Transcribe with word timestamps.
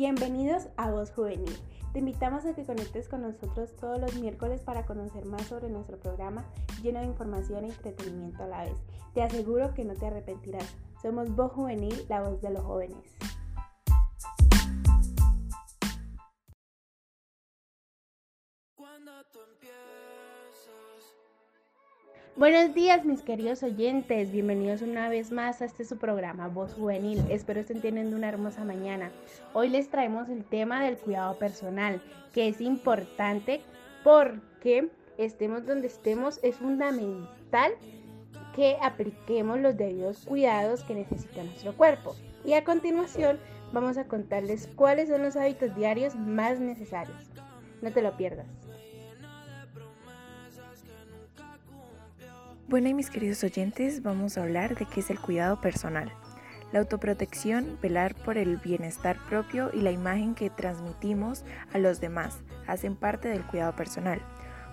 Bienvenidos 0.00 0.66
a 0.78 0.90
Voz 0.90 1.10
Juvenil. 1.10 1.54
Te 1.92 1.98
invitamos 1.98 2.46
a 2.46 2.54
que 2.54 2.64
conectes 2.64 3.06
con 3.06 3.20
nosotros 3.20 3.76
todos 3.76 4.00
los 4.00 4.14
miércoles 4.14 4.62
para 4.62 4.86
conocer 4.86 5.26
más 5.26 5.42
sobre 5.42 5.68
nuestro 5.68 5.98
programa 5.98 6.42
lleno 6.82 7.00
de 7.00 7.04
información 7.04 7.66
y 7.66 7.68
entretenimiento 7.68 8.42
a 8.44 8.46
la 8.46 8.64
vez. 8.64 8.78
Te 9.12 9.22
aseguro 9.22 9.74
que 9.74 9.84
no 9.84 9.92
te 9.92 10.06
arrepentirás. 10.06 10.74
Somos 11.02 11.28
Voz 11.36 11.52
Juvenil, 11.52 12.06
la 12.08 12.22
voz 12.22 12.40
de 12.40 12.48
los 12.48 12.62
jóvenes. 12.62 13.14
Cuando 18.74 19.12
tú 19.30 19.40
Buenos 22.36 22.74
días 22.74 23.04
mis 23.04 23.20
queridos 23.22 23.62
oyentes, 23.62 24.32
bienvenidos 24.32 24.80
una 24.80 25.08
vez 25.08 25.30
más 25.30 25.60
a 25.60 25.66
este 25.66 25.84
su 25.84 25.98
programa 25.98 26.48
Voz 26.48 26.72
Juvenil. 26.72 27.22
Espero 27.28 27.60
estén 27.60 27.80
teniendo 27.82 28.16
una 28.16 28.28
hermosa 28.28 28.64
mañana. 28.64 29.10
Hoy 29.52 29.68
les 29.68 29.90
traemos 29.90 30.28
el 30.28 30.44
tema 30.44 30.82
del 30.82 30.96
cuidado 30.96 31.38
personal, 31.38 32.00
que 32.32 32.48
es 32.48 32.60
importante 32.60 33.60
porque 34.04 34.88
estemos 35.18 35.66
donde 35.66 35.88
estemos, 35.88 36.40
es 36.42 36.56
fundamental 36.56 37.72
que 38.54 38.78
apliquemos 38.80 39.60
los 39.60 39.76
debidos 39.76 40.24
cuidados 40.24 40.82
que 40.84 40.94
necesita 40.94 41.42
nuestro 41.42 41.76
cuerpo. 41.76 42.16
Y 42.44 42.54
a 42.54 42.64
continuación 42.64 43.38
vamos 43.72 43.98
a 43.98 44.06
contarles 44.06 44.68
cuáles 44.76 45.10
son 45.10 45.22
los 45.22 45.36
hábitos 45.36 45.74
diarios 45.76 46.14
más 46.14 46.58
necesarios. 46.58 47.30
No 47.82 47.90
te 47.92 48.02
lo 48.02 48.16
pierdas. 48.16 48.69
Bueno 52.70 52.88
y 52.88 52.94
mis 52.94 53.10
queridos 53.10 53.42
oyentes, 53.42 54.00
vamos 54.04 54.38
a 54.38 54.44
hablar 54.44 54.76
de 54.76 54.86
qué 54.86 55.00
es 55.00 55.10
el 55.10 55.18
cuidado 55.18 55.60
personal. 55.60 56.12
La 56.70 56.78
autoprotección, 56.78 57.76
velar 57.82 58.14
por 58.14 58.38
el 58.38 58.58
bienestar 58.58 59.18
propio 59.28 59.72
y 59.74 59.80
la 59.80 59.90
imagen 59.90 60.36
que 60.36 60.50
transmitimos 60.50 61.42
a 61.74 61.78
los 61.78 62.00
demás 62.00 62.38
hacen 62.68 62.94
parte 62.94 63.26
del 63.26 63.42
cuidado 63.42 63.74
personal. 63.74 64.22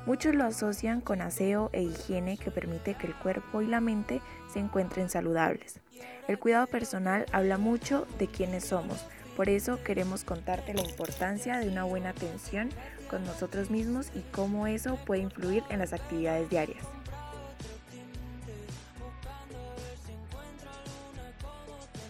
Muchos 0.06 0.36
lo 0.36 0.44
asocian 0.44 1.02
con 1.02 1.23
aseo 1.23 1.72
e 1.73 1.81
higiene 1.81 2.38
que 2.38 2.52
permite 2.52 2.94
que 2.94 3.08
el 3.08 3.16
cuerpo 3.16 3.64
y 3.64 3.66
la 3.66 3.81
mente 3.81 4.22
se 4.54 4.59
encuentren 4.59 5.09
saludables. 5.09 5.80
El 6.28 6.38
cuidado 6.38 6.67
personal 6.67 7.26
habla 7.32 7.58
mucho 7.58 8.06
de 8.20 8.28
quiénes 8.28 8.66
somos, 8.66 9.08
por 9.36 9.50
eso 9.50 9.82
queremos 9.84 10.23
contarte 10.23 10.76
la 10.76 10.88
importancia 10.88 11.58
de 11.58 11.67
una 11.67 11.84
buena 11.84 12.09
atención 12.09 12.70
con 13.09 13.26
nosotros 13.26 13.72
mismos 13.72 14.11
y 14.14 14.20
cómo 14.32 14.67
eso 14.67 14.98
puede 15.04 15.23
influir 15.23 15.64
en 15.72 15.80
las 15.80 15.94
actividades 15.94 16.48
diarias. 16.52 16.86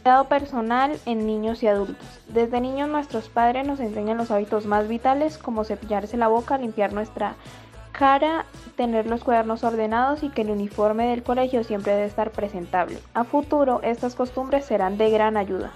Personal 0.08 0.98
en 1.06 1.28
niños 1.28 1.62
y 1.64 1.68
adultos. 1.68 2.08
Desde 2.30 2.62
niños 2.62 2.88
nuestros 2.88 3.28
padres 3.28 3.68
nos 3.68 3.82
enseñan 3.82 4.16
los 4.16 4.32
hábitos 4.32 4.66
más 4.66 4.88
vitales 4.88 5.38
como 5.38 5.66
cepillarse 5.66 6.16
la 6.16 6.30
boca, 6.30 6.58
limpiar 6.58 6.94
nuestra 6.94 7.36
cara, 7.92 8.46
tener 8.78 9.06
los 9.06 9.26
cuadernos 9.26 9.66
ordenados 9.66 10.24
y 10.24 10.30
que 10.30 10.44
el 10.44 10.52
uniforme 10.52 11.08
del 11.08 11.24
colegio 11.24 11.66
siempre 11.66 11.92
debe 11.92 12.06
estar 12.06 12.32
presentable. 12.32 13.00
A 13.14 13.26
futuro 13.26 13.82
estas 13.84 14.16
costumbres 14.16 14.64
serán 14.64 14.98
de 14.98 15.10
gran 15.10 15.36
ayuda. 15.36 15.72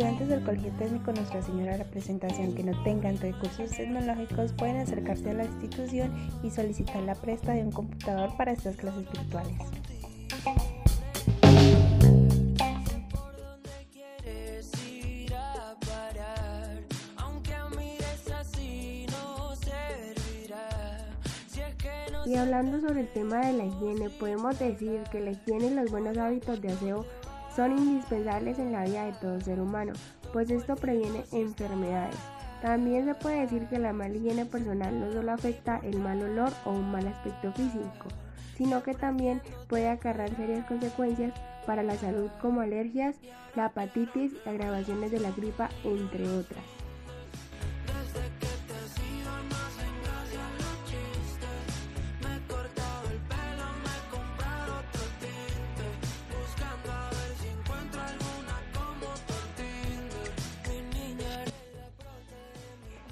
Estudiantes 0.00 0.28
del 0.28 0.42
Colegio 0.42 0.72
Técnico 0.78 1.12
Nuestra 1.12 1.42
Señora 1.42 1.76
Representación 1.76 2.54
que 2.54 2.64
no 2.64 2.82
tengan 2.84 3.18
recursos 3.18 3.70
tecnológicos 3.70 4.54
pueden 4.54 4.78
acercarse 4.78 5.28
a 5.28 5.34
la 5.34 5.44
institución 5.44 6.10
y 6.42 6.48
solicitar 6.48 7.02
la 7.02 7.14
presta 7.14 7.52
de 7.52 7.64
un 7.64 7.70
computador 7.70 8.34
para 8.38 8.52
estas 8.52 8.76
clases 8.76 9.04
virtuales. 9.12 9.58
Y 22.24 22.36
hablando 22.36 22.80
sobre 22.80 23.00
el 23.00 23.12
tema 23.12 23.40
de 23.40 23.52
la 23.52 23.64
higiene, 23.66 24.08
podemos 24.08 24.58
decir 24.58 25.02
que 25.12 25.20
la 25.20 25.32
higiene 25.32 25.66
y 25.66 25.74
los 25.74 25.90
buenos 25.90 26.16
hábitos 26.16 26.62
de 26.62 26.68
aseo 26.68 27.04
son 27.54 27.76
indispensables 27.76 28.58
en 28.58 28.72
la 28.72 28.84
vida 28.84 29.04
de 29.04 29.12
todo 29.12 29.40
ser 29.40 29.60
humano, 29.60 29.92
pues 30.32 30.50
esto 30.50 30.76
previene 30.76 31.24
enfermedades. 31.32 32.16
También 32.62 33.06
se 33.06 33.14
puede 33.14 33.40
decir 33.40 33.66
que 33.68 33.78
la 33.78 33.92
mala 33.92 34.14
higiene 34.14 34.44
personal 34.44 34.98
no 35.00 35.10
solo 35.12 35.32
afecta 35.32 35.80
el 35.82 35.98
mal 35.98 36.22
olor 36.22 36.52
o 36.64 36.72
un 36.72 36.90
mal 36.92 37.06
aspecto 37.06 37.52
físico, 37.52 38.08
sino 38.56 38.82
que 38.82 38.94
también 38.94 39.40
puede 39.68 39.88
acarrear 39.88 40.34
serias 40.36 40.66
consecuencias 40.66 41.32
para 41.66 41.82
la 41.82 41.96
salud 41.96 42.30
como 42.42 42.60
alergias, 42.60 43.16
la 43.56 43.66
hepatitis, 43.66 44.32
agravaciones 44.46 45.10
de 45.10 45.20
la 45.20 45.30
gripa, 45.30 45.70
entre 45.84 46.28
otras. 46.28 46.64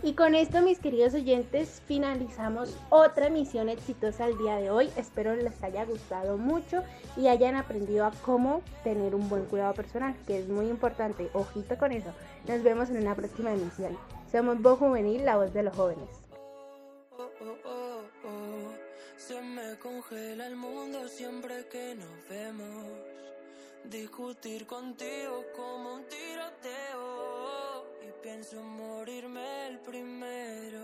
Y 0.09 0.15
con 0.15 0.35
esto, 0.35 0.63
mis 0.63 0.79
queridos 0.79 1.13
oyentes, 1.13 1.83
finalizamos 1.85 2.75
otra 2.89 3.27
emisión 3.27 3.69
exitosa 3.69 4.25
el 4.25 4.39
día 4.39 4.57
de 4.57 4.71
hoy. 4.71 4.89
Espero 4.97 5.37
les 5.37 5.63
haya 5.63 5.85
gustado 5.85 6.39
mucho 6.39 6.83
y 7.19 7.29
hayan 7.29 7.57
aprendido 7.57 8.07
a 8.07 8.13
cómo 8.23 8.63
tener 8.83 9.15
un 9.15 9.29
buen 9.29 9.45
cuidado 9.45 9.75
personal, 9.75 10.17
que 10.27 10.39
es 10.39 10.49
muy 10.49 10.69
importante. 10.69 11.29
Ojito 11.35 11.77
con 11.77 11.93
eso. 11.93 12.09
Nos 12.47 12.63
vemos 12.63 12.89
en 12.89 13.03
una 13.03 13.15
próxima 13.15 13.53
emisión. 13.53 13.99
Somos 14.33 14.63
Voz 14.63 14.79
Juvenil, 14.79 15.27
la 15.27 15.37
voz 15.37 15.53
de 15.53 15.63
los 15.65 15.77
jóvenes. 15.77 16.09
Discutir 23.85 24.67
contigo 24.67 25.45
como 25.55 25.97
un 25.97 26.05
tiroteo. 26.09 27.18
Pienso 28.23 28.61
morirme 28.63 29.69
el 29.69 29.79
primero. 29.79 30.79